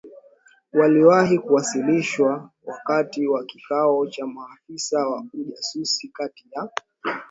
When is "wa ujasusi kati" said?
5.07-6.45